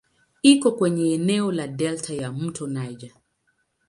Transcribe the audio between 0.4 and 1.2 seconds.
Iko kwenye